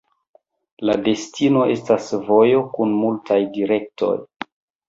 La 0.89 0.95
destino 1.07 1.67
estas 1.73 2.09
vojo 2.31 2.65
kun 2.79 2.99
multaj 3.05 3.41
direktoj. 3.59 4.15